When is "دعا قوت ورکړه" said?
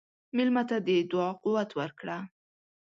1.11-2.17